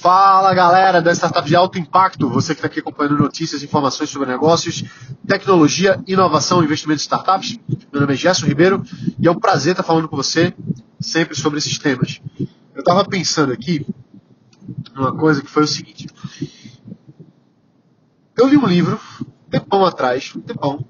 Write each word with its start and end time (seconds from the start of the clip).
Fala 0.00 0.54
galera 0.54 1.02
da 1.02 1.12
Startup 1.12 1.46
de 1.46 1.54
Alto 1.54 1.78
Impacto, 1.78 2.26
você 2.26 2.54
que 2.54 2.60
está 2.60 2.68
aqui 2.68 2.80
acompanhando 2.80 3.18
notícias, 3.18 3.62
informações 3.62 4.08
sobre 4.08 4.26
negócios, 4.26 4.82
tecnologia, 5.26 6.02
inovação 6.06 6.64
investimento 6.64 7.02
em 7.02 7.02
startups. 7.02 7.60
Meu 7.92 8.00
nome 8.00 8.14
é 8.14 8.16
Gerson 8.16 8.46
Ribeiro 8.46 8.82
e 9.18 9.28
é 9.28 9.30
um 9.30 9.38
prazer 9.38 9.72
estar 9.72 9.82
falando 9.82 10.08
com 10.08 10.16
você 10.16 10.54
sempre 10.98 11.36
sobre 11.36 11.58
esses 11.58 11.78
temas. 11.78 12.18
Eu 12.74 12.80
estava 12.80 13.04
pensando 13.04 13.52
aqui 13.52 13.86
numa 14.94 15.14
coisa 15.14 15.42
que 15.42 15.50
foi 15.50 15.64
o 15.64 15.68
seguinte. 15.68 16.08
Eu 18.38 18.48
li 18.48 18.56
um 18.56 18.66
livro, 18.66 18.98
tempão 19.50 19.84
atrás, 19.84 20.32
tempão, 20.46 20.82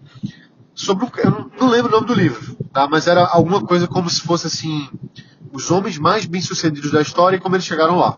sobre 0.72 1.04
um, 1.04 1.10
eu 1.16 1.50
não 1.58 1.68
lembro 1.68 1.88
o 1.88 1.96
nome 1.96 2.06
do 2.06 2.14
livro, 2.14 2.54
tá? 2.72 2.86
mas 2.86 3.08
era 3.08 3.26
alguma 3.26 3.60
coisa 3.60 3.88
como 3.88 4.08
se 4.08 4.20
fosse 4.20 4.46
assim, 4.46 4.88
os 5.52 5.68
homens 5.68 5.98
mais 5.98 6.26
bem-sucedidos 6.26 6.92
da 6.92 7.02
história 7.02 7.38
e 7.38 7.40
como 7.40 7.56
eles 7.56 7.66
chegaram 7.66 7.96
lá. 7.96 8.16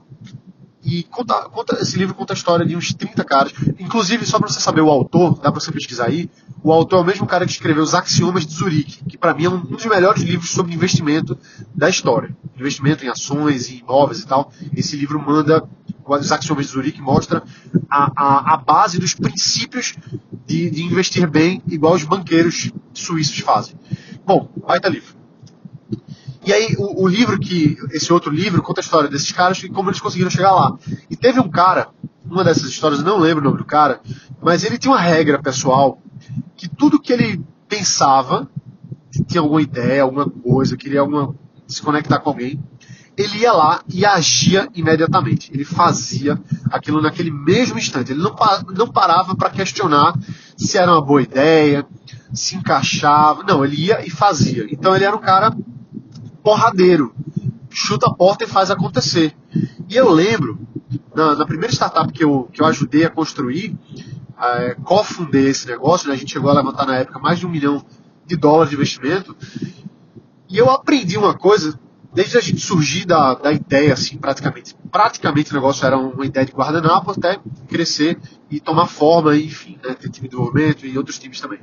E 0.92 1.04
conta, 1.04 1.48
conta, 1.48 1.78
esse 1.80 1.96
livro 1.96 2.14
conta 2.14 2.34
a 2.34 2.36
história 2.36 2.66
de 2.66 2.76
uns 2.76 2.92
30 2.92 3.24
caras. 3.24 3.54
Inclusive, 3.78 4.26
só 4.26 4.38
para 4.38 4.50
você 4.50 4.60
saber 4.60 4.82
o 4.82 4.90
autor, 4.90 5.36
dá 5.36 5.50
para 5.50 5.58
você 5.58 5.72
pesquisar 5.72 6.08
aí. 6.08 6.28
O 6.62 6.70
autor 6.70 6.98
é 6.98 7.00
o 7.00 7.04
mesmo 7.06 7.26
cara 7.26 7.46
que 7.46 7.52
escreveu 7.52 7.82
Os 7.82 7.94
Axiomas 7.94 8.44
de 8.44 8.52
Zurique, 8.52 9.02
que 9.06 9.16
para 9.16 9.32
mim 9.32 9.46
é 9.46 9.48
um 9.48 9.58
dos 9.58 9.86
melhores 9.86 10.22
livros 10.22 10.50
sobre 10.50 10.74
investimento 10.74 11.38
da 11.74 11.88
história. 11.88 12.36
Investimento 12.54 13.06
em 13.06 13.08
ações 13.08 13.70
e 13.70 13.78
imóveis 13.78 14.20
e 14.20 14.26
tal. 14.26 14.52
Esse 14.76 14.94
livro 14.94 15.18
manda, 15.18 15.66
os 16.04 16.30
Axiomas 16.30 16.66
de 16.66 16.72
Zurique 16.72 17.00
mostra 17.00 17.42
a, 17.88 18.12
a, 18.14 18.52
a 18.52 18.56
base 18.58 18.98
dos 18.98 19.14
princípios 19.14 19.94
de, 20.46 20.68
de 20.68 20.82
investir 20.82 21.26
bem, 21.26 21.62
igual 21.68 21.94
os 21.94 22.04
banqueiros 22.04 22.70
suíços 22.92 23.38
fazem. 23.38 23.74
Bom, 24.26 24.46
baita 24.66 24.90
livro. 24.90 25.21
E 26.44 26.52
aí, 26.52 26.74
o, 26.76 27.04
o, 27.04 27.08
livro 27.08 27.38
que. 27.38 27.76
Esse 27.92 28.12
outro 28.12 28.30
livro 28.30 28.62
conta 28.62 28.80
a 28.80 28.82
história 28.82 29.08
desses 29.08 29.30
caras 29.30 29.62
e 29.62 29.68
como 29.68 29.90
eles 29.90 30.00
conseguiram 30.00 30.30
chegar 30.30 30.52
lá. 30.52 30.76
E 31.08 31.16
teve 31.16 31.38
um 31.38 31.48
cara, 31.48 31.88
uma 32.24 32.42
dessas 32.42 32.64
histórias, 32.64 33.00
eu 33.00 33.06
não 33.06 33.18
lembro 33.18 33.42
o 33.42 33.44
nome 33.44 33.58
do 33.58 33.64
cara, 33.64 34.00
mas 34.40 34.64
ele 34.64 34.78
tinha 34.78 34.92
uma 34.92 35.00
regra 35.00 35.40
pessoal 35.40 36.00
que 36.56 36.68
tudo 36.68 37.00
que 37.00 37.12
ele 37.12 37.40
pensava, 37.68 38.48
tinha 39.26 39.40
alguma 39.40 39.62
ideia, 39.62 40.02
alguma 40.02 40.28
coisa, 40.28 40.76
queria 40.76 41.00
alguma, 41.00 41.34
se 41.66 41.80
conectar 41.80 42.18
com 42.18 42.30
alguém, 42.30 42.60
ele 43.16 43.38
ia 43.38 43.52
lá 43.52 43.82
e 43.88 44.04
agia 44.04 44.68
imediatamente. 44.74 45.52
Ele 45.52 45.64
fazia 45.64 46.40
aquilo 46.70 47.00
naquele 47.00 47.30
mesmo 47.30 47.78
instante. 47.78 48.12
Ele 48.12 48.22
não, 48.22 48.34
não 48.74 48.88
parava 48.88 49.34
para 49.36 49.50
questionar 49.50 50.14
se 50.56 50.78
era 50.78 50.90
uma 50.90 51.02
boa 51.02 51.22
ideia, 51.22 51.86
se 52.32 52.56
encaixava. 52.56 53.42
Não, 53.42 53.64
ele 53.64 53.76
ia 53.76 54.04
e 54.04 54.10
fazia. 54.10 54.66
Então 54.70 54.96
ele 54.96 55.04
era 55.04 55.14
um 55.14 55.20
cara 55.20 55.54
porradeiro. 56.42 57.14
Chuta 57.70 58.06
a 58.06 58.14
porta 58.14 58.44
e 58.44 58.46
faz 58.46 58.70
acontecer. 58.70 59.34
E 59.88 59.96
eu 59.96 60.10
lembro, 60.10 60.58
na, 61.14 61.34
na 61.36 61.46
primeira 61.46 61.72
startup 61.72 62.12
que 62.12 62.22
eu, 62.22 62.48
que 62.52 62.60
eu 62.60 62.66
ajudei 62.66 63.04
a 63.04 63.10
construir, 63.10 63.76
é, 64.38 64.74
cofundei 64.82 65.48
esse 65.48 65.66
negócio, 65.66 66.08
né, 66.08 66.14
a 66.14 66.16
gente 66.16 66.32
chegou 66.32 66.50
a 66.50 66.54
levantar 66.54 66.86
na 66.86 66.96
época 66.96 67.18
mais 67.18 67.38
de 67.38 67.46
um 67.46 67.50
milhão 67.50 67.84
de 68.26 68.36
dólares 68.36 68.70
de 68.70 68.76
investimento, 68.76 69.36
e 70.48 70.58
eu 70.58 70.70
aprendi 70.70 71.16
uma 71.16 71.34
coisa, 71.34 71.78
desde 72.12 72.36
a 72.36 72.40
gente 72.40 72.60
surgir 72.60 73.06
da, 73.06 73.34
da 73.34 73.52
ideia, 73.52 73.94
assim, 73.94 74.18
praticamente. 74.18 74.76
Praticamente 74.90 75.50
o 75.50 75.54
negócio 75.54 75.86
era 75.86 75.96
uma 75.96 76.26
ideia 76.26 76.44
de 76.44 76.52
guardanapo 76.52 77.12
até 77.12 77.40
crescer 77.68 78.18
e 78.50 78.60
tomar 78.60 78.86
forma, 78.86 79.34
enfim, 79.36 79.78
né, 79.82 79.94
ter 79.94 80.10
time 80.10 80.28
de 80.28 80.36
desenvolvimento 80.36 80.86
e 80.86 80.98
outros 80.98 81.18
times 81.18 81.40
também. 81.40 81.60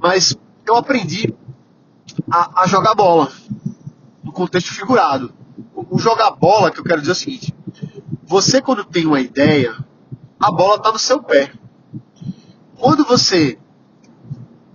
Mas 0.00 0.36
eu 0.66 0.76
aprendi 0.76 1.34
a, 2.30 2.62
a 2.62 2.66
jogar 2.66 2.94
bola 2.94 3.30
contexto 4.38 4.72
figurado. 4.72 5.32
O, 5.74 5.98
jogar 5.98 6.30
bola, 6.30 6.70
que 6.70 6.78
eu 6.78 6.84
quero 6.84 7.00
dizer 7.00 7.10
é 7.10 7.12
o 7.12 7.16
seguinte: 7.16 7.54
você, 8.24 8.62
quando 8.62 8.84
tem 8.84 9.04
uma 9.04 9.20
ideia, 9.20 9.76
a 10.38 10.52
bola 10.52 10.76
está 10.76 10.92
no 10.92 10.98
seu 10.98 11.20
pé. 11.20 11.52
Quando 12.76 13.04
você 13.04 13.58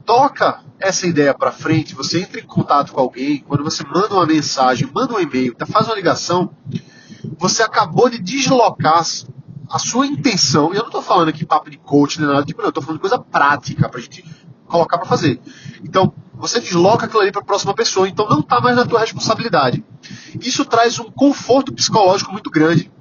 toca 0.06 0.60
essa 0.78 1.08
ideia 1.08 1.34
para 1.34 1.52
frente, 1.52 1.96
você 1.96 2.22
entra 2.22 2.42
em 2.42 2.46
contato 2.46 2.92
com 2.92 3.00
alguém, 3.00 3.40
quando 3.40 3.64
você 3.64 3.86
manda 3.86 4.14
uma 4.14 4.26
mensagem, 4.26 4.90
manda 4.94 5.14
um 5.14 5.20
e-mail, 5.20 5.56
tá, 5.56 5.66
faz 5.66 5.88
uma 5.88 5.96
ligação, 5.96 6.50
você 7.38 7.64
acabou 7.64 8.10
de 8.10 8.20
deslocar 8.20 9.02
a 9.70 9.80
sua 9.80 10.06
intenção. 10.06 10.74
E 10.74 10.76
eu 10.76 10.82
não 10.82 10.88
estou 10.88 11.02
falando 11.02 11.30
aqui 11.30 11.46
papo 11.46 11.70
de 11.70 11.78
coach 11.78 12.20
nem 12.20 12.28
nada, 12.28 12.44
tipo, 12.44 12.62
eu 12.62 12.68
estou 12.68 12.84
falando 12.84 12.98
de 12.98 13.10
coisa 13.10 13.18
prática 13.18 13.88
para 13.88 14.00
a 14.00 14.04
gente 14.04 14.26
colocar 14.68 14.98
para 14.98 15.08
fazer. 15.08 15.40
Então, 15.82 16.14
você 16.44 16.60
desloca 16.60 17.06
aquilo 17.06 17.22
ali 17.22 17.32
para 17.32 17.40
a 17.40 17.46
próxima 17.46 17.74
pessoa, 17.74 18.06
então 18.06 18.28
não 18.28 18.42
está 18.42 18.60
mais 18.60 18.76
na 18.76 18.86
tua 18.86 19.00
responsabilidade. 19.00 19.82
Isso 20.42 20.66
traz 20.66 21.00
um 21.00 21.10
conforto 21.10 21.72
psicológico 21.72 22.34
muito 22.34 22.50
grande, 22.50 22.92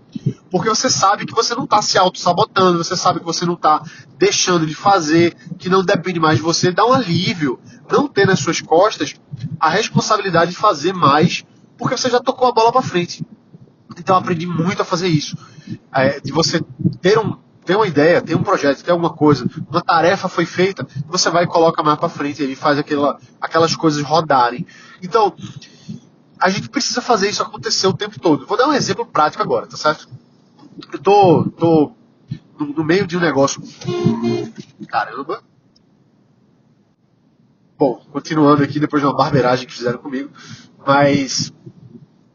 porque 0.48 0.68
você 0.68 0.88
sabe 0.88 1.26
que 1.26 1.34
você 1.34 1.52
não 1.52 1.64
está 1.64 1.82
se 1.82 1.98
auto-sabotando, 1.98 2.78
você 2.78 2.96
sabe 2.96 3.18
que 3.18 3.24
você 3.24 3.44
não 3.44 3.54
está 3.54 3.82
deixando 4.16 4.64
de 4.64 4.76
fazer, 4.76 5.34
que 5.58 5.68
não 5.68 5.82
depende 5.84 6.20
mais 6.20 6.36
de 6.36 6.42
você, 6.44 6.70
dá 6.70 6.86
um 6.86 6.92
alívio 6.92 7.58
não 7.90 8.06
ter 8.06 8.28
nas 8.28 8.38
suas 8.38 8.60
costas 8.60 9.16
a 9.58 9.68
responsabilidade 9.68 10.52
de 10.52 10.56
fazer 10.56 10.92
mais, 10.92 11.44
porque 11.76 11.96
você 11.96 12.08
já 12.08 12.20
tocou 12.20 12.46
a 12.46 12.52
bola 12.52 12.70
para 12.70 12.80
frente. 12.80 13.26
Então 13.98 14.14
aprendi 14.14 14.46
muito 14.46 14.82
a 14.82 14.84
fazer 14.84 15.08
isso. 15.08 15.36
É, 15.92 16.20
de 16.20 16.30
você 16.30 16.60
ter 17.00 17.18
um, 17.18 17.36
tem 17.64 17.76
uma 17.76 17.86
ideia, 17.86 18.20
tem 18.20 18.36
um 18.36 18.42
projeto, 18.42 18.82
tem 18.82 18.92
alguma 18.92 19.12
coisa, 19.12 19.48
uma 19.70 19.82
tarefa 19.82 20.28
foi 20.28 20.44
feita, 20.44 20.86
você 21.06 21.30
vai 21.30 21.44
e 21.44 21.46
coloca 21.46 21.82
mais 21.82 21.98
para 21.98 22.08
frente 22.08 22.42
e 22.42 22.56
faz 22.56 22.78
aquela, 22.78 23.18
aquelas 23.40 23.76
coisas 23.76 24.02
rodarem. 24.02 24.66
Então, 25.00 25.34
a 26.40 26.48
gente 26.48 26.68
precisa 26.68 27.00
fazer 27.00 27.30
isso 27.30 27.42
acontecer 27.42 27.86
o 27.86 27.92
tempo 27.92 28.18
todo. 28.18 28.46
Vou 28.46 28.56
dar 28.56 28.68
um 28.68 28.72
exemplo 28.72 29.06
prático 29.06 29.42
agora, 29.42 29.66
tá 29.66 29.76
certo? 29.76 30.08
Eu 30.92 30.98
tô, 30.98 31.44
tô 31.56 31.92
no, 32.58 32.66
no 32.74 32.84
meio 32.84 33.06
de 33.06 33.16
um 33.16 33.20
negócio. 33.20 33.62
Caramba! 34.88 35.42
Bom, 37.78 38.02
continuando 38.10 38.62
aqui 38.62 38.80
depois 38.80 39.02
de 39.02 39.06
uma 39.06 39.16
barbeiragem 39.16 39.66
que 39.66 39.72
fizeram 39.72 39.98
comigo, 39.98 40.30
mas 40.84 41.52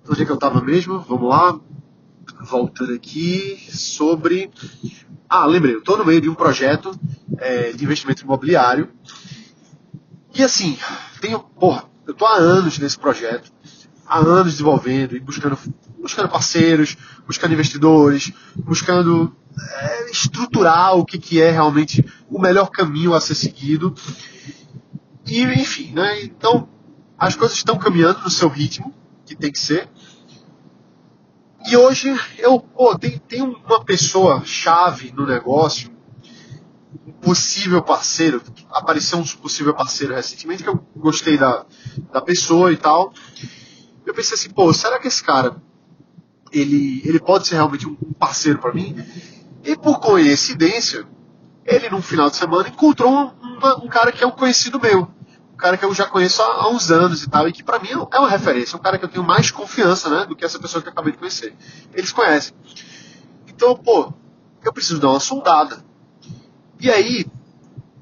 onde 0.09 0.21
é 0.21 0.25
que 0.25 0.31
eu 0.31 0.35
estava 0.35 0.61
mesmo? 0.61 0.99
Vamos 0.99 1.29
lá. 1.29 1.59
Voltando 2.41 2.93
aqui 2.93 3.57
sobre 3.71 4.51
ah, 5.29 5.45
lembrei, 5.45 5.75
eu 5.75 5.79
estou 5.79 5.97
no 5.97 6.05
meio 6.05 6.21
de 6.21 6.29
um 6.29 6.33
projeto 6.33 6.97
é, 7.37 7.73
de 7.73 7.83
investimento 7.83 8.23
imobiliário. 8.23 8.89
E 10.33 10.41
assim, 10.41 10.77
tenho, 11.19 11.39
porra, 11.39 11.83
eu 12.05 12.13
estou 12.13 12.27
há 12.27 12.37
anos 12.37 12.79
nesse 12.79 12.97
projeto, 12.97 13.51
há 14.05 14.19
anos 14.19 14.53
desenvolvendo 14.53 15.17
e 15.17 15.19
buscando, 15.19 15.57
buscando 16.01 16.29
parceiros, 16.29 16.95
buscando 17.25 17.53
investidores, 17.53 18.31
buscando 18.55 19.35
é, 19.59 20.11
estruturar 20.11 20.95
o 20.95 21.03
que, 21.03 21.17
que 21.17 21.41
é 21.41 21.51
realmente 21.51 22.05
o 22.29 22.39
melhor 22.39 22.69
caminho 22.69 23.13
a 23.13 23.19
ser 23.19 23.35
seguido. 23.35 23.93
E, 25.25 25.41
enfim, 25.41 25.91
né? 25.91 26.23
Então, 26.23 26.69
as 27.19 27.35
coisas 27.35 27.57
estão 27.57 27.77
caminhando 27.77 28.21
no 28.21 28.29
seu 28.29 28.47
ritmo, 28.47 28.93
que 29.25 29.35
tem 29.35 29.51
que 29.51 29.59
ser. 29.59 29.89
E 31.67 31.75
hoje 31.75 32.17
eu, 32.37 32.61
pô, 32.61 32.97
tem, 32.97 33.17
tem 33.17 33.41
uma 33.41 33.83
pessoa 33.83 34.41
chave 34.45 35.11
no 35.11 35.25
negócio, 35.25 35.91
um 37.05 37.11
possível 37.11 37.81
parceiro, 37.81 38.41
apareceu 38.71 39.19
um 39.19 39.23
possível 39.23 39.73
parceiro 39.73 40.13
recentemente 40.13 40.63
que 40.63 40.69
eu 40.69 40.81
gostei 40.95 41.37
da, 41.37 41.65
da 42.13 42.21
pessoa 42.21 42.71
e 42.71 42.77
tal. 42.77 43.11
Eu 44.05 44.13
pensei 44.13 44.35
assim, 44.35 44.49
pô, 44.49 44.71
será 44.71 44.97
que 44.97 45.09
esse 45.09 45.21
cara 45.21 45.61
ele, 46.53 47.01
ele 47.03 47.19
pode 47.19 47.45
ser 47.45 47.55
realmente 47.55 47.85
um 47.85 47.95
parceiro 48.17 48.59
para 48.59 48.73
mim? 48.73 48.95
E 49.65 49.75
por 49.75 49.99
coincidência, 49.99 51.05
ele 51.65 51.89
num 51.89 52.01
final 52.01 52.29
de 52.29 52.37
semana 52.37 52.69
encontrou 52.69 53.11
um, 53.11 53.25
um, 53.25 53.83
um 53.83 53.87
cara 53.89 54.13
que 54.13 54.23
é 54.23 54.27
um 54.27 54.31
conhecido 54.31 54.79
meu 54.79 55.16
um 55.57 55.59
cara 55.59 55.75
que 55.75 55.83
eu 55.83 55.91
já 55.91 56.05
conheço 56.05 56.39
há, 56.43 56.45
há 56.45 56.69
uns 56.69 56.91
anos 56.91 57.23
e 57.23 57.29
tal, 57.31 57.47
e 57.47 57.51
que 57.51 57.63
para 57.63 57.79
mim 57.79 57.89
é 57.89 58.19
uma 58.19 58.29
referência, 58.29 58.75
é 58.75 58.79
um 58.79 58.81
cara 58.81 58.99
que 58.99 59.05
eu 59.05 59.09
tenho 59.09 59.25
mais 59.25 59.49
confiança, 59.49 60.07
né, 60.07 60.23
do 60.23 60.35
que 60.35 60.45
essa 60.45 60.59
pessoa 60.59 60.83
que 60.83 60.87
eu 60.87 60.91
acabei 60.91 61.13
de 61.13 61.17
conhecer. 61.17 61.55
Eles 61.95 62.11
conhecem. 62.11 62.53
Então, 63.47 63.75
pô, 63.75 64.13
eu 64.63 64.71
preciso 64.71 64.99
dar 64.99 65.09
uma 65.09 65.19
sondada. 65.19 65.83
E 66.79 66.91
aí, 66.91 67.25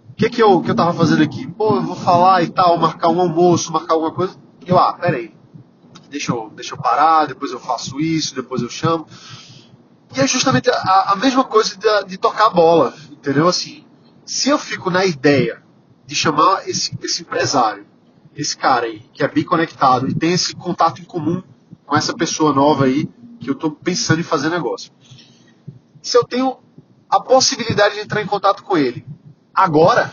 o 0.09 0.15
que 0.15 0.29
que 0.29 0.43
eu, 0.43 0.61
que 0.61 0.69
eu 0.69 0.75
tava 0.75 0.93
fazendo 0.93 1.23
aqui? 1.23 1.47
Pô, 1.47 1.77
eu 1.77 1.81
vou 1.81 1.95
falar 1.95 2.43
e 2.43 2.49
tal, 2.49 2.77
marcar 2.77 3.07
um 3.07 3.21
almoço, 3.21 3.71
marcar 3.71 3.93
alguma 3.93 4.11
coisa. 4.11 4.35
E 4.65 4.69
eu, 4.69 4.77
ah, 4.77 4.91
peraí, 4.91 5.33
deixa 6.09 6.33
eu, 6.33 6.51
deixa 6.53 6.73
eu 6.73 6.77
parar, 6.77 7.25
depois 7.25 7.53
eu 7.53 7.59
faço 7.59 8.01
isso, 8.01 8.35
depois 8.35 8.61
eu 8.61 8.69
chamo. 8.69 9.07
E 10.13 10.19
é 10.19 10.27
justamente 10.27 10.69
a, 10.69 11.13
a 11.13 11.15
mesma 11.15 11.45
coisa 11.45 11.77
de, 11.77 12.03
de 12.05 12.17
tocar 12.17 12.47
a 12.47 12.49
bola, 12.49 12.93
entendeu? 13.09 13.47
Assim, 13.47 13.85
se 14.25 14.49
eu 14.49 14.59
fico 14.59 14.89
na 14.89 15.05
ideia 15.05 15.63
de 16.05 16.15
chamar 16.15 16.67
esse, 16.67 16.97
esse 17.01 17.23
empresário, 17.23 17.85
esse 18.35 18.55
cara 18.55 18.85
aí, 18.85 18.99
que 19.13 19.23
é 19.23 19.27
bem 19.27 19.43
conectado 19.43 20.07
e 20.09 20.13
tem 20.13 20.33
esse 20.33 20.55
contato 20.55 21.01
em 21.01 21.05
comum 21.05 21.41
com 21.85 21.95
essa 21.95 22.13
pessoa 22.13 22.53
nova 22.53 22.85
aí, 22.85 23.09
que 23.39 23.49
eu 23.49 23.53
estou 23.53 23.71
pensando 23.71 24.19
em 24.19 24.23
fazer 24.23 24.49
negócio. 24.49 24.91
Se 26.01 26.17
eu 26.17 26.23
tenho 26.23 26.57
a 27.09 27.19
possibilidade 27.19 27.95
de 27.95 28.01
entrar 28.01 28.21
em 28.21 28.25
contato 28.27 28.63
com 28.63 28.77
ele 28.77 29.05
agora, 29.53 30.11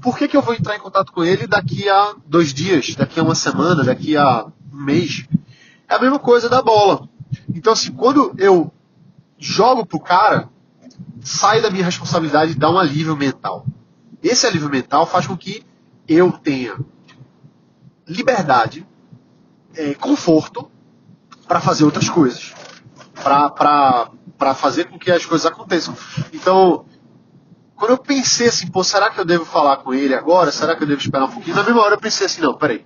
por 0.00 0.16
que, 0.16 0.28
que 0.28 0.36
eu 0.36 0.42
vou 0.42 0.54
entrar 0.54 0.76
em 0.76 0.80
contato 0.80 1.12
com 1.12 1.24
ele 1.24 1.46
daqui 1.46 1.88
a 1.88 2.14
dois 2.26 2.54
dias, 2.54 2.94
daqui 2.94 3.18
a 3.18 3.22
uma 3.22 3.34
semana, 3.34 3.82
daqui 3.82 4.16
a 4.16 4.46
um 4.72 4.84
mês? 4.84 5.26
É 5.88 5.94
a 5.94 5.98
mesma 5.98 6.18
coisa 6.18 6.48
da 6.48 6.62
bola. 6.62 7.08
Então, 7.52 7.72
assim, 7.72 7.92
quando 7.92 8.34
eu 8.38 8.72
jogo 9.38 9.84
pro 9.84 10.00
cara, 10.00 10.48
sai 11.20 11.60
da 11.60 11.70
minha 11.70 11.84
responsabilidade 11.84 12.52
e 12.52 12.54
dá 12.54 12.70
um 12.70 12.78
alívio 12.78 13.16
mental. 13.16 13.66
Esse 14.22 14.46
alívio 14.46 14.68
mental 14.68 15.06
faz 15.06 15.26
com 15.26 15.36
que 15.36 15.64
eu 16.08 16.32
tenha 16.32 16.76
liberdade, 18.06 18.86
é, 19.74 19.94
conforto 19.94 20.70
para 21.46 21.60
fazer 21.60 21.84
outras 21.84 22.08
coisas, 22.08 22.54
para 23.22 24.54
fazer 24.54 24.84
com 24.84 24.98
que 24.98 25.10
as 25.10 25.24
coisas 25.24 25.46
aconteçam. 25.46 25.96
Então, 26.32 26.86
quando 27.74 27.90
eu 27.90 27.98
pensei 27.98 28.48
assim, 28.48 28.68
pô, 28.68 28.82
será 28.82 29.10
que 29.10 29.20
eu 29.20 29.24
devo 29.24 29.44
falar 29.44 29.78
com 29.78 29.92
ele 29.92 30.14
agora? 30.14 30.50
Será 30.50 30.74
que 30.74 30.82
eu 30.82 30.86
devo 30.86 31.00
esperar 31.00 31.24
um 31.24 31.30
pouquinho? 31.30 31.56
Na 31.56 31.62
mesma 31.62 31.82
hora 31.82 31.94
eu 31.94 32.00
pensei 32.00 32.26
assim, 32.26 32.40
não, 32.40 32.54
peraí, 32.54 32.84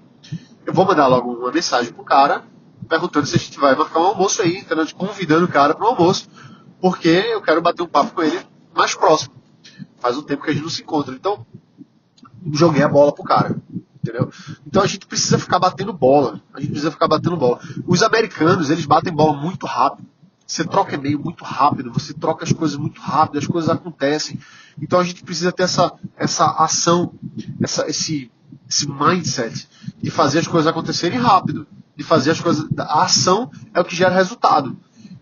eu 0.67 0.73
vou 0.75 0.85
mandar 0.85 1.07
logo 1.07 1.33
uma 1.33 1.53
mensagem 1.53 1.93
pro 1.93 2.05
cara, 2.05 2.45
perguntando 2.89 3.27
se 3.27 3.37
a 3.37 3.39
gente 3.39 3.59
vai 3.59 3.75
marcar 3.75 4.01
um 4.01 4.07
almoço 4.07 4.43
aí? 4.43 4.67
Convidando 4.97 5.45
o 5.45 5.49
cara 5.49 5.75
para 5.75 5.87
um 5.87 5.91
almoço, 5.91 6.29
porque 6.81 7.09
eu 7.09 7.41
quero 7.41 7.63
bater 7.63 7.83
um 7.83 7.87
papo 7.87 8.13
com 8.13 8.23
ele 8.23 8.41
mais 8.75 8.95
próximo. 8.95 9.35
Faz 10.01 10.17
um 10.17 10.23
tempo 10.23 10.43
que 10.43 10.51
a 10.51 10.53
gente 10.53 10.63
não 10.63 10.71
se 10.71 10.83
encontra. 10.83 11.15
Então, 11.15 11.47
joguei 12.53 12.83
a 12.83 12.89
bola 12.89 13.13
pro 13.13 13.23
cara. 13.25 13.57
Entendeu? 14.03 14.33
Então 14.67 14.83
a 14.83 14.87
gente 14.87 15.07
precisa 15.07 15.39
ficar 15.39 15.59
batendo 15.59 15.93
bola. 15.93 16.41
A 16.55 16.61
gente 16.61 16.71
precisa 16.71 16.91
ficar 16.91 17.07
batendo 17.07 17.37
bola. 17.37 17.61
Os 17.87 18.03
americanos, 18.03 18.71
eles 18.71 18.87
batem 18.87 19.13
bola 19.13 19.39
muito 19.39 19.67
rápido. 19.67 20.09
Você 20.47 20.65
troca 20.65 20.97
e-mail 20.97 21.21
muito 21.21 21.45
rápido, 21.45 21.93
você 21.93 22.13
troca 22.13 22.45
as 22.45 22.53
coisas 22.53 22.77
muito 22.77 23.01
rápido, 23.01 23.39
as 23.39 23.47
coisas 23.47 23.71
acontecem. 23.71 24.41
Então 24.83 24.99
a 24.99 25.05
gente 25.05 25.23
precisa 25.23 25.53
ter 25.53 25.63
essa, 25.63 25.93
essa 26.17 26.45
ação, 26.45 27.13
essa, 27.63 27.89
esse, 27.89 28.33
esse 28.69 28.89
mindset 28.91 29.69
de 30.03 30.11
fazer 30.11 30.41
as 30.41 30.49
coisas 30.49 30.67
acontecerem 30.67 31.21
rápido. 31.21 31.67
De 31.95 32.03
fazer 32.03 32.31
as 32.31 32.41
coisas. 32.41 32.67
A 32.79 33.05
ação 33.05 33.51
é 33.75 33.81
o 33.81 33.85
que 33.85 33.95
gera 33.95 34.15
resultado. 34.15 34.77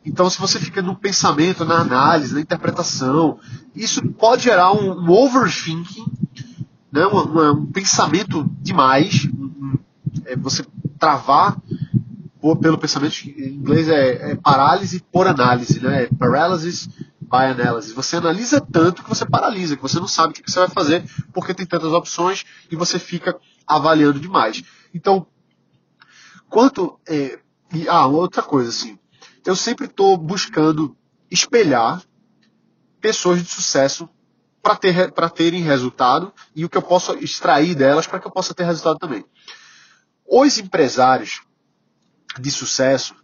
Então, 0.08 0.28
se 0.30 0.38
você 0.38 0.58
fica 0.58 0.80
no 0.80 0.96
pensamento, 0.96 1.64
na 1.64 1.76
análise, 1.80 2.34
na 2.34 2.40
interpretação, 2.40 3.38
isso 3.74 4.02
pode 4.12 4.44
gerar 4.44 4.72
um, 4.72 4.92
um 4.92 5.10
overthinking 5.10 6.06
né, 6.92 7.06
um, 7.06 7.50
um 7.50 7.66
pensamento 7.66 8.48
demais, 8.60 9.26
um, 9.26 9.78
é 10.24 10.36
você 10.36 10.64
travar 10.98 11.60
por, 12.40 12.56
pelo 12.56 12.78
pensamento, 12.78 13.16
em 13.24 13.54
inglês 13.54 13.88
é, 13.88 14.32
é, 14.32 14.36
parálise 14.36 15.04
por 15.12 15.26
análise, 15.26 15.80
né, 15.80 16.04
é 16.04 16.06
paralysis 16.06 16.88
by 17.20 17.44
analysis. 17.50 17.92
Você 17.92 18.16
analisa 18.16 18.60
tanto 18.60 19.02
que 19.02 19.08
você 19.08 19.26
paralisa, 19.26 19.76
que 19.76 19.82
você 19.82 20.00
não 20.00 20.08
sabe 20.08 20.32
o 20.32 20.34
que 20.34 20.50
você 20.50 20.60
vai 20.60 20.68
fazer 20.68 21.04
porque 21.32 21.54
tem 21.54 21.66
tantas 21.66 21.92
opções 21.92 22.44
e 22.70 22.76
você 22.76 22.98
fica 22.98 23.38
avaliando 23.66 24.18
demais. 24.18 24.62
Então, 24.94 25.26
quanto. 26.48 26.98
É, 27.06 27.38
e, 27.74 27.86
ah, 27.86 28.06
outra 28.06 28.42
coisa, 28.42 28.70
assim. 28.70 28.98
Eu 29.48 29.56
sempre 29.56 29.86
estou 29.86 30.14
buscando 30.18 30.94
espelhar 31.30 32.02
pessoas 33.00 33.42
de 33.42 33.48
sucesso 33.48 34.06
para 34.62 34.76
ter, 34.76 35.10
terem 35.34 35.62
resultado 35.62 36.34
e 36.54 36.66
o 36.66 36.68
que 36.68 36.76
eu 36.76 36.82
posso 36.82 37.14
extrair 37.14 37.74
delas 37.74 38.06
para 38.06 38.20
que 38.20 38.26
eu 38.26 38.30
possa 38.30 38.52
ter 38.52 38.64
resultado 38.64 38.98
também. 38.98 39.24
Os 40.26 40.58
empresários 40.58 41.40
de 42.38 42.50
sucesso 42.50 43.14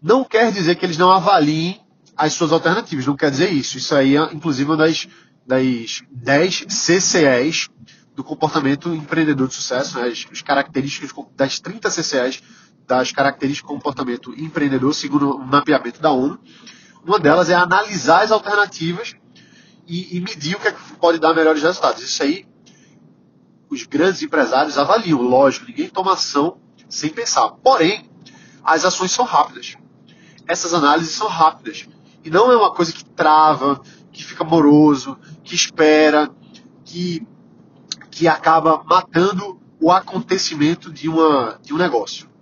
não 0.00 0.22
quer 0.22 0.52
dizer 0.52 0.76
que 0.76 0.86
eles 0.86 0.98
não 0.98 1.10
avaliem 1.10 1.84
as 2.16 2.34
suas 2.34 2.52
alternativas, 2.52 3.04
não 3.04 3.16
quer 3.16 3.32
dizer 3.32 3.52
isso. 3.52 3.76
Isso 3.76 3.92
aí 3.92 4.16
é, 4.16 4.32
inclusive, 4.32 4.70
uma 4.70 4.76
das, 4.76 5.08
das 5.44 6.04
10 6.12 6.66
CCEs 6.68 7.68
do 8.14 8.22
comportamento 8.22 8.94
empreendedor 8.94 9.48
de 9.48 9.54
sucesso, 9.54 9.98
né? 9.98 10.06
as, 10.06 10.28
as 10.30 10.42
características 10.42 11.10
das 11.34 11.58
30 11.58 11.90
CCEs 11.90 12.40
das 12.86 13.12
características 13.12 13.70
do 13.70 13.74
comportamento 13.74 14.34
empreendedor, 14.38 14.94
segundo 14.94 15.36
o 15.36 15.44
mapeamento 15.44 16.00
da 16.00 16.10
ONU. 16.10 16.38
Uma 17.04 17.18
delas 17.18 17.50
é 17.50 17.54
analisar 17.54 18.22
as 18.22 18.30
alternativas 18.30 19.14
e, 19.86 20.16
e 20.16 20.20
medir 20.20 20.56
o 20.56 20.60
que, 20.60 20.68
é 20.68 20.72
que 20.72 20.92
pode 20.94 21.18
dar 21.18 21.34
melhores 21.34 21.62
resultados. 21.62 22.02
Isso 22.02 22.22
aí, 22.22 22.46
os 23.70 23.84
grandes 23.84 24.22
empresários 24.22 24.78
avaliam, 24.78 25.20
lógico, 25.20 25.66
ninguém 25.66 25.88
toma 25.88 26.12
ação 26.12 26.58
sem 26.88 27.10
pensar. 27.10 27.50
Porém, 27.50 28.08
as 28.62 28.84
ações 28.84 29.10
são 29.10 29.24
rápidas. 29.24 29.76
Essas 30.46 30.72
análises 30.72 31.14
são 31.14 31.28
rápidas. 31.28 31.86
E 32.22 32.30
não 32.30 32.50
é 32.50 32.56
uma 32.56 32.72
coisa 32.72 32.92
que 32.92 33.04
trava, 33.04 33.82
que 34.10 34.24
fica 34.24 34.44
moroso, 34.44 35.18
que 35.42 35.54
espera, 35.54 36.30
que, 36.84 37.26
que 38.10 38.26
acaba 38.26 38.82
matando 38.84 39.60
o 39.80 39.90
acontecimento 39.90 40.90
de, 40.90 41.08
uma, 41.08 41.58
de 41.62 41.74
um 41.74 41.76
negócio. 41.76 42.33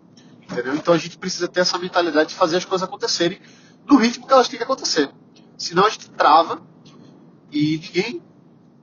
Entendeu? 0.53 0.75
Então 0.75 0.93
a 0.93 0.99
gente 0.99 1.17
precisa 1.17 1.49
ter 1.49 1.61
essa 1.61 1.79
mentalidade 1.79 2.31
de 2.31 2.35
fazer 2.35 2.59
as 2.59 2.65
coisas 2.65 2.87
acontecerem 2.87 3.41
no 3.87 3.97
ritmo 3.97 4.27
que 4.27 4.33
elas 4.33 4.49
têm 4.49 4.59
que 4.59 4.65
acontecer. 4.65 5.11
Senão 5.57 5.87
a 5.87 5.89
gente 5.89 6.11
trava 6.11 6.63
e 7.51 7.79
ninguém, 7.79 8.23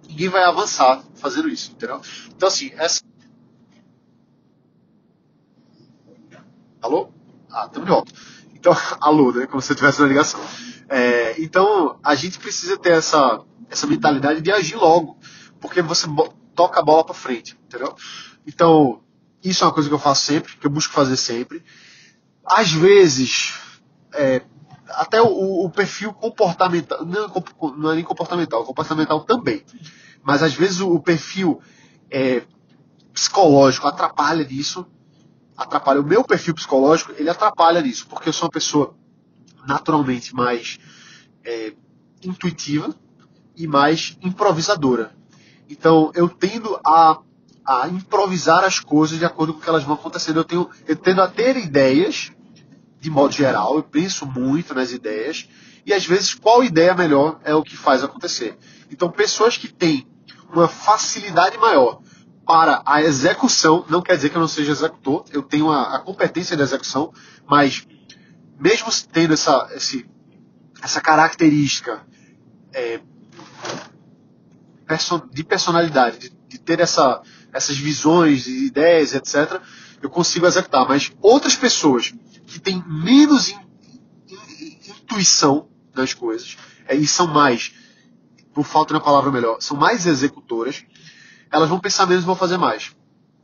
ninguém 0.08 0.30
vai 0.30 0.44
avançar 0.44 1.04
fazendo 1.16 1.48
isso, 1.48 1.72
entendeu? 1.72 2.02
Então, 2.36 2.48
assim, 2.48 2.72
essa. 2.76 3.02
Alô? 6.82 7.10
Ah, 7.52 7.66
estamos 7.66 7.88
de 7.88 7.94
volta. 7.94 8.14
Então, 8.54 8.74
alô, 9.00 9.32
né? 9.32 9.46
Como 9.46 9.62
se 9.62 9.68
você 9.68 9.76
tivesse 9.76 10.02
uma 10.02 10.08
ligação. 10.08 10.40
É, 10.88 11.40
então, 11.40 12.00
a 12.04 12.16
gente 12.16 12.40
precisa 12.40 12.78
ter 12.78 12.94
essa, 12.94 13.44
essa 13.70 13.86
mentalidade 13.86 14.42
de 14.42 14.52
agir 14.52 14.76
logo, 14.76 15.20
porque 15.60 15.84
você 15.84 16.08
toca 16.56 16.80
a 16.80 16.84
bola 16.84 17.04
para 17.04 17.14
frente, 17.14 17.56
entendeu? 17.64 17.96
Então, 18.48 19.04
isso 19.44 19.64
é 19.64 19.68
uma 19.68 19.74
coisa 19.74 19.90
que 19.90 19.96
eu 19.96 20.00
faço 20.00 20.26
sempre, 20.26 20.56
que 20.58 20.66
eu 20.68 20.72
busco 20.72 20.94
fazer 20.94 21.18
sempre. 21.18 21.64
Às 22.46 22.72
vezes, 22.72 23.54
é, 24.14 24.42
até 24.90 25.22
o, 25.22 25.66
o, 25.66 25.70
perfil 25.70 26.14
comportamental, 26.14 27.06
não, 27.06 27.26
é 27.26 27.78
não 27.78 27.92
é 27.92 27.96
nem 27.96 28.04
comportamental, 28.04 28.64
comportamental 28.66 29.22
também. 29.22 29.64
Mas 30.24 30.44
às 30.44 30.54
vezes 30.54 30.80
o, 30.80 30.94
o 30.94 31.00
perfil 31.00 31.62
é, 32.10 32.44
psicológico 33.14 33.88
atrapalha 33.88 34.44
nisso, 34.44 34.86
atrapalha. 35.56 36.02
O 36.02 36.06
meu 36.06 36.24
perfil 36.24 36.54
psicológico, 36.54 37.14
ele 37.18 37.30
atrapalha 37.30 37.82
nisso, 37.82 38.08
porque 38.08 38.30
eu 38.30 38.34
sou 38.34 38.46
uma 38.46 38.52
pessoa 38.52 38.96
naturalmente 39.68 40.34
mais 40.34 40.80
é, 41.44 41.74
intuitiva 42.24 42.94
e 43.56 43.68
mais 43.68 44.18
improvisadora. 44.22 45.16
Então 45.70 46.12
eu 46.16 46.28
tendo 46.28 46.80
a, 46.86 47.20
a 47.70 47.88
improvisar 47.88 48.64
as 48.64 48.80
coisas 48.80 49.20
de 49.20 49.26
acordo 49.26 49.54
com 49.54 49.60
o 49.60 49.62
que 49.62 49.70
elas 49.70 49.84
vão 49.84 49.94
acontecendo. 49.94 50.38
Eu, 50.38 50.44
tenho, 50.44 50.68
eu 50.88 50.96
tendo 50.96 51.22
a 51.22 51.28
ter 51.28 51.56
ideias 51.56 52.32
de 53.00 53.12
modo 53.12 53.32
geral, 53.32 53.76
eu 53.76 53.84
penso 53.84 54.26
muito 54.26 54.74
nas 54.74 54.92
ideias 54.92 55.48
e 55.86 55.94
às 55.94 56.04
vezes 56.04 56.34
qual 56.34 56.64
ideia 56.64 56.96
melhor 56.96 57.40
é 57.44 57.54
o 57.54 57.62
que 57.62 57.78
faz 57.78 58.04
acontecer. 58.04 58.58
Então, 58.92 59.12
pessoas 59.12 59.56
que 59.56 59.72
têm 59.72 60.08
uma 60.52 60.68
facilidade 60.68 61.60
maior 61.60 62.02
para 62.44 62.82
a 62.84 63.04
execução, 63.04 63.86
não 63.88 64.02
quer 64.02 64.16
dizer 64.16 64.32
que 64.32 64.36
eu 64.36 64.42
não 64.42 64.48
seja 64.48 64.72
executor, 64.72 65.24
eu 65.32 65.44
tenho 65.44 65.70
a, 65.70 65.98
a 65.98 66.00
competência 66.00 66.58
de 66.58 66.64
execução, 66.64 67.14
mas 67.48 67.88
mesmo 68.60 68.90
tendo 69.14 69.36
essa, 69.36 69.70
esse, 69.76 70.10
essa 70.82 71.00
característica 71.00 72.04
é, 72.74 73.00
de 75.32 75.44
personalidade, 75.44 76.18
de, 76.18 76.30
de 76.48 76.60
ter 76.60 76.80
essa, 76.80 77.22
essas 77.54 77.78
visões, 77.78 78.48
ideias, 78.48 79.14
etc., 79.14 79.62
eu 80.02 80.10
consigo 80.10 80.46
executar. 80.46 80.88
Mas 80.88 81.12
outras 81.22 81.56
pessoas 81.56 82.14
que 82.46 82.60
têm 82.60 82.84
menos 82.88 83.50
in, 83.50 83.60
in, 84.30 84.80
intuição 84.88 85.68
das 85.94 86.14
coisas 86.14 86.58
é, 86.88 86.96
e 86.96 87.06
são 87.06 87.28
mais, 87.28 87.74
por 88.54 88.66
falta 88.66 88.94
de 88.94 88.98
uma 88.98 89.04
palavra 89.04 89.32
melhor, 89.32 89.58
são 89.60 89.78
mais 89.78 90.06
executoras, 90.06 90.84
elas 91.52 91.70
vão 91.70 91.80
pensar 91.80 92.06
menos 92.06 92.24
e 92.24 92.28
vão 92.28 92.36
fazer 92.36 92.58
mais. 92.58 92.96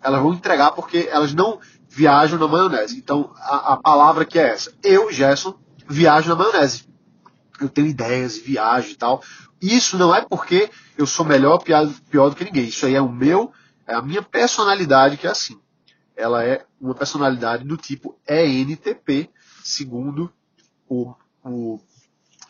Elas 0.02 0.22
vão 0.22 0.34
entregar 0.34 0.72
porque 0.72 1.08
elas 1.12 1.34
não 1.34 1.60
viajam 1.90 2.38
na 2.38 2.48
maionese. 2.48 2.98
Então, 2.98 3.34
a, 3.38 3.74
a 3.74 3.78
palavra 3.78 4.26
que 4.26 4.38
é 4.38 4.50
essa. 4.50 4.72
Eu, 4.84 5.12
Gerson, 5.12 5.56
viajo 5.88 6.30
na 6.30 6.36
maionese. 6.36 6.88
Eu 7.60 7.70
tenho 7.70 7.88
ideias, 7.88 8.38
viajo 8.38 8.90
e 8.90 8.96
tal. 8.96 9.24
Isso 9.62 9.98
não 9.98 10.14
é 10.14 10.22
porque 10.22 10.70
eu 10.98 11.08
sou 11.08 11.26
melhor, 11.26 11.58
pior, 11.60 11.90
pior 12.10 12.30
do 12.30 12.36
que 12.36 12.44
ninguém. 12.44 12.66
Isso 12.66 12.86
aí 12.86 12.96
é 12.96 13.02
o 13.02 13.10
meu, 13.12 13.52
é 13.88 13.94
a 13.94 14.02
minha 14.02 14.22
personalidade 14.22 15.18
que 15.18 15.28
é 15.28 15.30
assim 15.30 15.60
ela 16.16 16.44
é 16.44 16.66
uma 16.80 16.96
personalidade 16.96 17.66
do 17.66 17.78
tipo 17.78 18.18
ENTP, 18.28 19.30
segundo 19.64 20.34
o, 20.88 21.14
o 21.44 21.80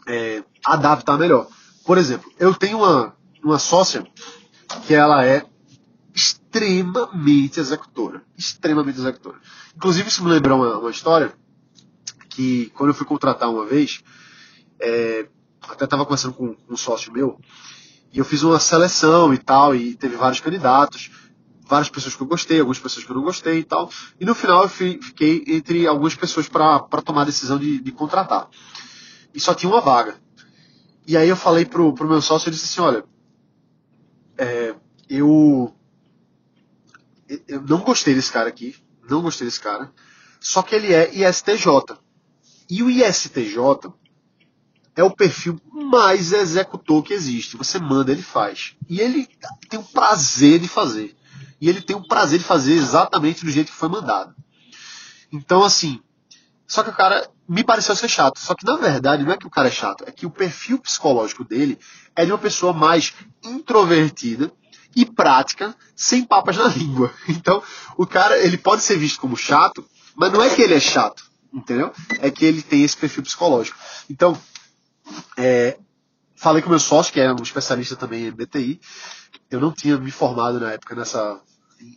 é, 0.08 0.44
adaptar 0.66 1.18
melhor. 1.18 1.48
Por 1.86 1.98
exemplo, 1.98 2.32
eu 2.40 2.54
tenho 2.56 2.80
uma, 2.80 3.16
uma 3.44 3.60
sócia 3.60 4.06
que 4.88 4.94
ela 4.94 5.26
é 5.26 5.46
extremamente 6.16 7.60
executora. 7.60 8.24
Extremamente 8.38 9.00
executora. 9.00 9.38
Inclusive, 9.76 10.08
isso 10.08 10.24
me 10.24 10.32
lembrou 10.32 10.60
uma, 10.60 10.78
uma 10.78 10.92
história 10.92 11.34
que 12.30 12.72
quando 12.76 12.90
eu 12.90 12.96
fui 12.96 13.06
contratar 13.06 13.50
uma 13.50 13.66
vez, 13.66 14.02
é, 14.80 15.28
até 15.62 15.86
estava 15.86 16.06
conversando 16.06 16.34
com 16.34 16.56
um 16.70 16.78
sócio 16.78 17.12
meu, 17.12 17.40
e 18.14 18.20
eu 18.20 18.26
fiz 18.26 18.44
uma 18.44 18.60
seleção 18.60 19.34
e 19.34 19.40
tal, 19.40 19.76
e 19.76 19.96
teve 19.96 20.16
vários 20.16 20.40
candidatos, 20.40 21.10
várias 21.66 21.90
pessoas 21.90 22.16
que 22.16 22.22
eu 22.22 22.28
gostei, 22.28 22.60
algumas 22.60 22.78
pessoas 22.78 23.04
que 23.04 23.12
eu 23.12 23.16
não 23.16 23.24
gostei 23.24 23.60
e 23.60 23.64
tal. 23.64 23.90
E 24.20 24.26
no 24.26 24.36
final 24.36 24.62
eu 24.64 24.70
fui, 24.70 25.00
fiquei 25.02 25.44
entre 25.48 25.88
algumas 25.88 26.14
pessoas 26.14 26.48
para 26.48 26.80
tomar 27.04 27.24
a 27.24 27.26
decisão 27.26 27.58
de, 27.58 27.82
de, 27.82 27.92
contratar. 27.92 28.48
E 29.34 29.40
só 29.40 29.56
tinha 29.56 29.72
uma 29.72 29.82
vaga. 29.82 30.16
E 31.08 31.18
aí 31.18 31.28
eu 31.28 31.36
falei 31.36 31.66
pro, 31.66 31.92
pro 31.94 32.08
meu 32.08 32.22
sócio, 32.22 32.48
ele 32.48 32.56
disse 32.56 32.80
assim, 32.80 32.88
olha, 32.88 33.04
é, 34.38 34.76
eu, 35.10 35.74
eu 37.48 37.62
não 37.64 37.80
gostei 37.80 38.14
desse 38.14 38.32
cara 38.32 38.48
aqui, 38.48 38.76
não 39.10 39.24
gostei 39.24 39.48
desse 39.48 39.60
cara, 39.60 39.92
só 40.40 40.62
que 40.62 40.76
ele 40.76 40.94
é 40.94 41.10
ISTJ. 41.16 41.98
E 42.70 42.84
o 42.84 42.90
ISTJ 42.92 43.58
é 44.96 45.04
o 45.04 45.16
perfil 45.16 45.60
mais 45.72 46.32
executor 46.32 47.04
que 47.04 47.14
existe. 47.14 47.58
Você 47.58 47.80
manda, 47.80 48.12
ele 48.12 48.22
faz. 48.22 48.76
E 48.90 49.00
ele 49.00 49.28
tem 49.70 49.80
o 49.80 49.84
prazer 49.84 50.60
de 50.60 50.68
fazer. 50.68 51.16
E 51.60 51.70
ele 51.70 51.82
tem 51.82 51.96
o 51.96 52.08
prazer 52.08 52.40
de 52.40 52.46
fazer 52.46 52.74
exatamente 52.74 53.44
do 53.44 53.52
jeito 53.52 53.72
que 53.72 53.78
foi 53.78 53.90
mandado. 53.90 54.36
Então, 55.32 55.64
assim. 55.64 56.00
Só 56.68 56.84
que 56.84 56.90
o 56.90 56.96
cara 56.96 57.30
me 57.48 57.64
pareceu 57.64 57.96
ser 57.96 58.08
chato. 58.08 58.40
Só 58.40 58.56
que 58.56 58.66
na 58.66 58.78
verdade 58.78 59.24
não 59.24 59.32
é 59.32 59.38
que 59.38 59.48
o 59.48 59.50
cara 59.50 59.68
é 59.68 59.72
chato, 59.72 60.04
é 60.08 60.12
que 60.12 60.26
o 60.26 60.32
perfil 60.32 60.80
psicológico 60.80 61.44
dele 61.44 61.78
é 62.16 62.26
de 62.26 62.32
uma 62.32 62.38
pessoa 62.38 62.74
mais 62.74 63.14
introvertida 63.44 64.52
e 64.96 65.06
prática, 65.06 65.76
sem 65.96 66.24
papas 66.24 66.58
na 66.58 66.68
língua. 66.76 67.14
Então, 67.28 67.62
o 67.98 68.06
cara, 68.06 68.38
ele 68.40 68.58
pode 68.58 68.82
ser 68.82 68.98
visto 68.98 69.20
como 69.20 69.36
chato, 69.36 69.86
mas 70.16 70.32
não 70.32 70.42
é 70.42 70.50
que 70.50 70.62
ele 70.62 70.74
é 70.74 70.80
chato, 70.80 71.24
entendeu? 71.54 71.92
É 72.20 72.30
que 72.30 72.46
ele 72.46 72.62
tem 72.62 72.84
esse 72.84 72.96
perfil 72.96 73.24
psicológico. 73.24 73.78
Então, 74.10 74.38
é, 75.38 75.78
falei 76.36 76.62
com 76.62 76.70
meu 76.70 76.80
sócio, 76.80 77.14
que 77.14 77.20
é 77.20 77.32
um 77.32 77.42
especialista 77.42 77.96
também 77.96 78.26
em 78.26 78.32
MBTI. 78.32 78.80
Eu 79.50 79.60
não 79.60 79.72
tinha 79.72 79.98
me 79.98 80.12
formado 80.12 80.60
na 80.60 80.74
época 80.74 80.96
nessa 80.96 81.42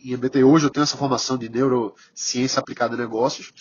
em 0.03 0.15
MBTI. 0.15 0.43
Hoje 0.43 0.65
eu 0.65 0.69
tenho 0.69 0.83
essa 0.83 0.97
formação 0.97 1.37
de 1.37 1.49
neurociência 1.49 2.59
aplicada 2.59 2.95
a 2.95 2.97
negócios. 2.97 3.53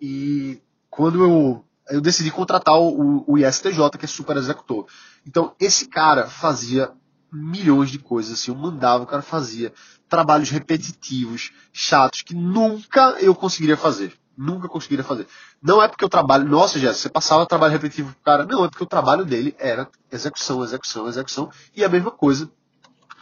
E 0.00 0.60
quando 0.88 1.22
eu, 1.22 1.64
eu 1.90 2.00
decidi 2.00 2.30
contratar 2.30 2.78
o, 2.78 3.24
o 3.26 3.38
ISTJ, 3.38 3.90
que 3.98 4.04
é 4.04 4.08
super 4.08 4.36
executor. 4.36 4.86
Então, 5.26 5.54
esse 5.60 5.86
cara 5.86 6.26
fazia 6.26 6.92
milhões 7.32 7.90
de 7.90 7.98
coisas, 7.98 8.32
assim, 8.32 8.50
eu 8.50 8.56
mandava, 8.56 9.04
o 9.04 9.06
cara 9.06 9.22
fazia 9.22 9.72
trabalhos 10.08 10.50
repetitivos, 10.50 11.52
chatos, 11.72 12.22
que 12.22 12.34
nunca 12.34 13.16
eu 13.20 13.34
conseguiria 13.34 13.76
fazer 13.76 14.12
nunca 14.40 14.68
conseguiria 14.68 15.04
fazer. 15.04 15.28
Não 15.62 15.82
é 15.82 15.86
porque 15.86 16.04
o 16.04 16.08
trabalho, 16.08 16.48
nossa, 16.48 16.78
Jéssica, 16.78 17.02
você 17.02 17.08
passava 17.10 17.44
trabalho 17.44 17.72
repetitivo 17.74 18.12
pro 18.12 18.22
cara, 18.22 18.46
não, 18.46 18.64
é 18.64 18.68
porque 18.68 18.82
o 18.82 18.86
trabalho 18.86 19.24
dele 19.24 19.54
era 19.58 19.86
execução, 20.10 20.64
execução, 20.64 21.06
execução, 21.06 21.50
e 21.76 21.84
a 21.84 21.88
mesma 21.88 22.10
coisa 22.10 22.50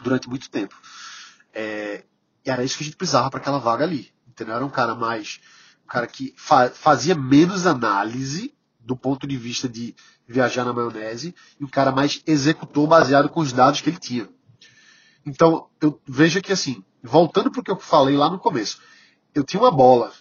durante 0.01 0.29
muito 0.29 0.49
tempo. 0.49 0.73
É, 1.53 2.05
e 2.45 2.49
era 2.49 2.63
isso 2.63 2.77
que 2.77 2.83
a 2.83 2.85
gente 2.85 2.95
precisava 2.95 3.29
para 3.29 3.41
aquela 3.41 3.59
vaga 3.59 3.83
ali. 3.83 4.13
Entendeu? 4.27 4.55
Era 4.55 4.65
um 4.65 4.69
cara 4.69 4.95
mais. 4.95 5.41
Um 5.83 5.89
cara 5.89 6.07
que 6.07 6.33
fa 6.37 6.69
fazia 6.69 7.15
menos 7.15 7.67
análise 7.67 8.53
do 8.79 8.95
ponto 8.95 9.27
de 9.27 9.35
vista 9.35 9.67
de 9.67 9.93
viajar 10.25 10.63
na 10.63 10.73
maionese, 10.73 11.35
e 11.59 11.65
um 11.65 11.67
cara 11.67 11.91
mais 11.91 12.23
executor 12.25 12.87
baseado 12.87 13.29
com 13.29 13.41
os 13.41 13.51
dados 13.51 13.81
que 13.81 13.89
ele 13.89 13.99
tinha. 13.99 14.29
Então, 15.25 15.67
eu 15.81 15.99
vejo 16.07 16.41
que 16.41 16.53
assim, 16.53 16.83
voltando 17.03 17.51
para 17.51 17.59
o 17.59 17.63
que 17.63 17.69
eu 17.69 17.77
falei 17.77 18.15
lá 18.15 18.29
no 18.29 18.39
começo, 18.39 18.79
eu 19.35 19.43
tinha 19.43 19.61
uma 19.61 19.71
bola 19.71 20.11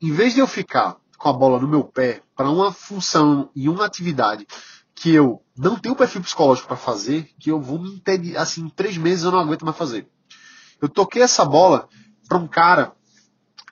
em 0.00 0.12
vez 0.12 0.34
de 0.34 0.40
eu 0.40 0.46
ficar 0.46 0.96
com 1.18 1.28
a 1.28 1.32
bola 1.32 1.60
no 1.60 1.68
meu 1.68 1.84
pé 1.84 2.22
para 2.34 2.48
uma 2.48 2.72
função 2.72 3.50
e 3.54 3.68
uma 3.68 3.84
atividade 3.84 4.46
que 4.94 5.14
eu 5.14 5.42
não 5.56 5.76
tenho 5.76 5.94
perfil 5.94 6.22
psicológico 6.22 6.68
para 6.68 6.76
fazer, 6.76 7.30
que 7.38 7.50
eu 7.50 7.60
vou 7.60 7.78
me 7.78 7.94
entender, 7.94 8.36
assim, 8.36 8.62
em 8.62 8.68
três 8.68 8.96
meses 8.96 9.24
eu 9.24 9.30
não 9.30 9.38
aguento 9.38 9.64
mais 9.64 9.76
fazer. 9.76 10.08
Eu 10.80 10.88
toquei 10.88 11.22
essa 11.22 11.44
bola 11.44 11.88
para 12.26 12.38
um 12.38 12.46
cara 12.46 12.92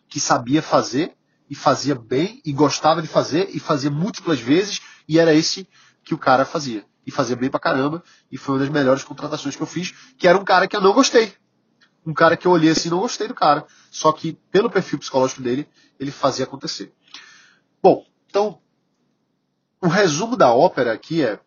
que 0.08 0.20
sabia 0.20 0.62
fazer 0.62 1.14
e 1.48 1.54
fazia 1.54 1.94
bem 1.94 2.40
e 2.44 2.52
gostava 2.52 3.00
de 3.00 3.08
fazer 3.08 3.48
e 3.50 3.58
fazia 3.58 3.90
múltiplas 3.90 4.40
vezes 4.40 4.80
e 5.08 5.18
era 5.18 5.34
esse 5.34 5.68
que 6.04 6.14
o 6.14 6.18
cara 6.18 6.44
fazia. 6.44 6.84
E 7.06 7.10
fazia 7.10 7.36
bem 7.36 7.48
pra 7.48 7.60
caramba 7.60 8.02
e 8.30 8.36
foi 8.36 8.54
uma 8.54 8.60
das 8.60 8.68
melhores 8.68 9.02
contratações 9.02 9.56
que 9.56 9.62
eu 9.62 9.66
fiz, 9.66 9.94
que 10.18 10.28
era 10.28 10.36
um 10.36 10.44
cara 10.44 10.68
que 10.68 10.76
eu 10.76 10.80
não 10.80 10.92
gostei 10.92 11.34
um 12.08 12.14
cara 12.14 12.38
que 12.38 12.46
eu 12.46 12.52
olhei 12.52 12.70
assim 12.70 12.88
não 12.88 13.00
gostei 13.00 13.28
do 13.28 13.34
cara. 13.34 13.66
Só 13.90 14.10
que 14.12 14.38
pelo 14.50 14.70
perfil 14.70 14.98
psicológico 14.98 15.42
dele, 15.42 15.68
ele 15.98 16.10
fazia 16.10 16.44
acontecer. 16.44 16.92
Bom, 17.82 18.04
então 18.26 18.60
o 19.80 19.88
resumo 19.88 20.36
da 20.36 20.52
ópera 20.52 20.92
aqui 20.92 21.24
é 21.24 21.40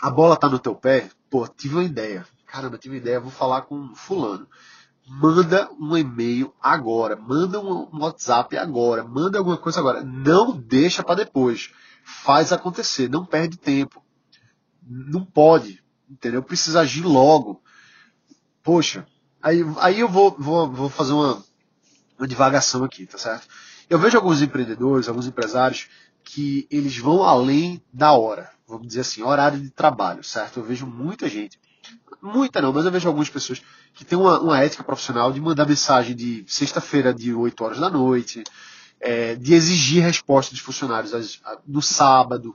a 0.00 0.10
bola 0.10 0.36
tá 0.36 0.48
no 0.48 0.58
teu 0.58 0.74
pé, 0.74 1.10
pô, 1.28 1.46
tive 1.46 1.74
uma 1.74 1.84
ideia. 1.84 2.26
Caramba, 2.46 2.78
tive 2.78 2.94
uma 2.94 3.00
ideia, 3.00 3.20
vou 3.20 3.30
falar 3.30 3.62
com 3.62 3.94
fulano. 3.94 4.48
Manda 5.06 5.70
um 5.78 5.96
e-mail 5.96 6.54
agora, 6.60 7.16
manda 7.16 7.60
um 7.60 7.88
WhatsApp 8.00 8.56
agora, 8.56 9.04
manda 9.04 9.38
alguma 9.38 9.56
coisa 9.56 9.80
agora. 9.80 10.02
Não 10.02 10.56
deixa 10.56 11.02
para 11.02 11.16
depois. 11.16 11.70
Faz 12.04 12.52
acontecer, 12.52 13.08
não 13.08 13.24
perde 13.24 13.58
tempo. 13.58 14.02
Não 14.82 15.24
pode, 15.24 15.82
entendeu? 16.08 16.42
Precisa 16.42 16.80
agir 16.80 17.04
logo. 17.04 17.62
Poxa, 18.62 19.06
Aí, 19.42 19.60
aí 19.78 20.00
eu 20.00 20.08
vou, 20.08 20.36
vou, 20.38 20.70
vou 20.70 20.90
fazer 20.90 21.12
uma, 21.12 21.42
uma 22.18 22.28
divagação 22.28 22.84
aqui, 22.84 23.06
tá 23.06 23.16
certo? 23.16 23.48
Eu 23.90 23.98
vejo 23.98 24.16
alguns 24.16 24.40
empreendedores, 24.40 25.08
alguns 25.08 25.26
empresários 25.26 25.88
que 26.22 26.64
eles 26.70 26.96
vão 26.96 27.24
além 27.24 27.82
da 27.92 28.12
hora, 28.12 28.48
vamos 28.66 28.86
dizer 28.86 29.00
assim, 29.00 29.20
horário 29.20 29.58
de 29.58 29.68
trabalho, 29.68 30.22
certo? 30.22 30.60
Eu 30.60 30.64
vejo 30.64 30.86
muita 30.86 31.28
gente, 31.28 31.58
muita 32.22 32.62
não, 32.62 32.72
mas 32.72 32.84
eu 32.84 32.92
vejo 32.92 33.08
algumas 33.08 33.28
pessoas 33.28 33.60
que 33.92 34.04
têm 34.04 34.16
uma, 34.16 34.38
uma 34.38 34.60
ética 34.60 34.84
profissional 34.84 35.32
de 35.32 35.40
mandar 35.40 35.66
mensagem 35.66 36.14
de 36.14 36.44
sexta-feira 36.46 37.12
de 37.12 37.34
8 37.34 37.64
horas 37.64 37.78
da 37.78 37.90
noite, 37.90 38.44
é, 39.00 39.34
de 39.34 39.54
exigir 39.54 40.04
resposta 40.04 40.52
dos 40.52 40.60
funcionários 40.60 41.40
no 41.66 41.82
sábado. 41.82 42.54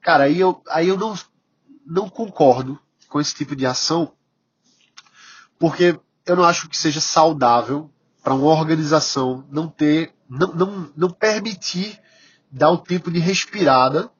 Cara, 0.00 0.24
aí 0.24 0.40
eu, 0.40 0.60
aí 0.68 0.88
eu 0.88 0.98
não, 0.98 1.16
não 1.86 2.08
concordo 2.08 2.76
com 3.08 3.20
esse 3.20 3.36
tipo 3.36 3.54
de 3.54 3.64
ação, 3.64 4.12
porque 5.60 5.96
eu 6.26 6.34
não 6.34 6.42
acho 6.42 6.68
que 6.68 6.76
seja 6.76 7.00
saudável 7.00 7.88
para 8.22 8.34
uma 8.34 8.50
organização 8.50 9.44
não 9.50 9.68
ter, 9.68 10.12
não, 10.32 10.54
não, 10.54 10.92
não 10.96 11.10
permitir 11.10 12.00
dar 12.50 12.70
o 12.70 12.78
tempo 12.78 13.10
de 13.10 13.18
respirada 13.18 14.10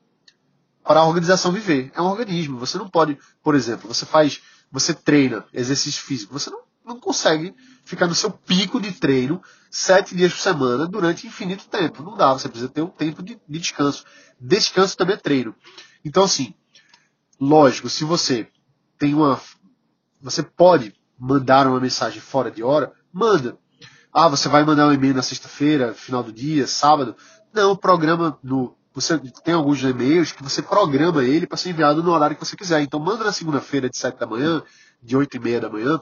para 0.85 1.01
a 1.01 1.07
organização 1.07 1.53
viver. 1.53 1.91
É 1.95 2.03
um 2.03 2.07
organismo. 2.07 2.59
Você 2.59 2.77
não 2.77 2.89
pode, 2.89 3.19
por 3.43 3.55
exemplo, 3.55 3.89
você 3.89 4.05
faz, 4.05 4.43
você 4.71 4.93
treina 4.93 5.47
exercício 5.53 6.03
físico, 6.03 6.33
você 6.33 6.51
não, 6.51 6.61
não 6.85 7.01
consegue 7.01 7.55
ficar 7.85 8.07
no 8.07 8.15
seu 8.15 8.31
pico 8.31 8.81
de 8.81 8.93
treino 8.93 9.43
sete 9.71 10.15
dias 10.15 10.33
por 10.33 10.41
semana 10.41 10.87
durante 10.87 11.27
infinito 11.27 11.67
tempo. 11.69 12.03
Não 12.03 12.17
dá. 12.17 12.33
Você 12.35 12.49
precisa 12.49 12.71
ter 12.71 12.83
um 12.83 12.91
tempo 12.91 13.23
de, 13.23 13.41
de 13.49 13.59
descanso. 13.59 14.05
Descanso 14.39 14.97
também 14.97 15.15
é 15.15 15.19
treino. 15.19 15.55
Então, 16.05 16.25
assim, 16.25 16.55
lógico, 17.41 17.89
se 17.89 18.05
você 18.05 18.49
tem 18.99 19.15
uma, 19.15 19.41
você 20.21 20.43
pode 20.43 20.95
mandar 21.19 21.67
uma 21.67 21.81
mensagem 21.81 22.21
fora 22.21 22.51
de 22.51 22.63
hora, 22.63 22.93
manda. 23.11 23.57
Ah, 24.13 24.29
você 24.29 24.47
vai 24.47 24.63
mandar 24.63 24.89
um 24.89 24.93
e-mail 24.93 25.15
na 25.15 25.23
sexta-feira, 25.23 25.95
final 25.95 26.23
do 26.23 26.31
dia, 26.31 26.67
sábado? 26.67 27.17
Não, 27.53 27.75
programa 27.75 28.39
no. 28.43 28.77
Você 28.93 29.19
tem 29.43 29.55
alguns 29.55 29.83
e-mails 29.83 30.33
que 30.33 30.43
você 30.43 30.61
programa 30.61 31.25
ele 31.25 31.47
para 31.47 31.57
ser 31.57 31.71
enviado 31.71 32.03
no 32.03 32.11
horário 32.11 32.37
que 32.37 32.45
você 32.45 32.55
quiser. 32.55 32.83
Então 32.83 33.01
manda 33.01 33.25
na 33.25 33.33
segunda-feira 33.33 33.89
de 33.89 33.97
7 33.97 34.19
da 34.19 34.27
manhã, 34.27 34.63
de 35.03 35.17
8 35.17 35.35
e 35.39 35.41
meia 35.41 35.61
da 35.63 35.71
manhã, 35.71 35.99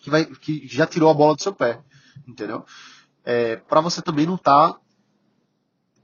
que, 0.00 0.10
vai, 0.10 0.26
que 0.26 0.68
já 0.68 0.86
tirou 0.86 1.08
a 1.08 1.14
bola 1.14 1.34
do 1.34 1.42
seu 1.42 1.54
pé. 1.54 1.80
Entendeu? 2.28 2.62
É, 3.24 3.56
para 3.56 3.80
você 3.80 4.02
também 4.02 4.26
não 4.26 4.34
estar 4.34 4.74
tá 4.74 4.80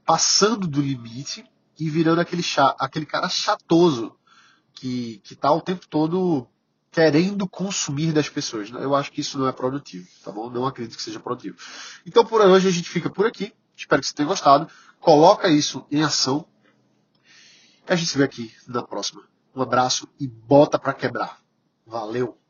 passando 0.06 0.66
do 0.66 0.80
limite 0.80 1.44
e 1.78 1.90
virando 1.90 2.22
aquele, 2.22 2.42
aquele 2.78 3.04
cara 3.04 3.28
chatoso 3.28 4.16
que, 4.72 5.20
que 5.22 5.34
tá 5.34 5.52
o 5.52 5.60
tempo 5.60 5.86
todo 5.86 6.48
querendo 6.96 7.46
consumir 7.46 8.10
das 8.10 8.26
pessoas. 8.30 8.70
Eu 8.70 8.94
acho 8.94 9.12
que 9.12 9.20
isso 9.20 9.38
não 9.38 9.46
é 9.46 9.52
produtivo, 9.52 10.08
tá 10.24 10.32
bom? 10.32 10.48
Não 10.48 10.66
acredito 10.66 10.96
que 10.96 11.02
seja 11.02 11.20
produtivo. 11.20 11.58
Então 12.06 12.24
por 12.24 12.40
hoje 12.40 12.66
a 12.66 12.70
gente 12.70 12.88
fica 12.88 13.10
por 13.10 13.26
aqui. 13.26 13.52
Espero 13.76 14.00
que 14.00 14.08
você 14.08 14.14
tenha 14.14 14.26
gostado. 14.26 14.66
Coloca 14.98 15.46
isso 15.46 15.84
em 15.90 16.02
ação. 16.02 16.46
A 17.86 17.94
gente 17.94 18.08
se 18.08 18.16
vê 18.16 18.24
aqui 18.24 18.50
na 18.66 18.82
próxima. 18.82 19.22
Um 19.54 19.60
abraço 19.60 20.08
e 20.18 20.26
bota 20.26 20.78
para 20.78 20.94
quebrar. 20.94 21.38
Valeu! 21.86 22.45